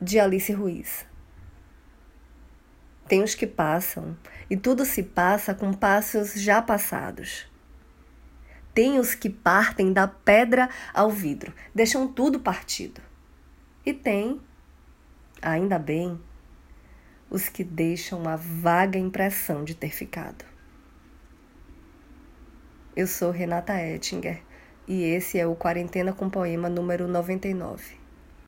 [0.00, 1.06] de Alice Ruiz.
[3.08, 4.16] Tem os que passam,
[4.50, 7.46] e tudo se passa com passos já passados.
[8.74, 13.00] Tem os que partem da pedra ao vidro, deixam tudo partido.
[13.84, 14.40] E tem,
[15.40, 16.20] ainda bem,
[17.30, 20.44] os que deixam uma vaga impressão de ter ficado.
[22.94, 24.42] Eu sou Renata Ettinger
[24.88, 28.05] e esse é o Quarentena com Poema número 99.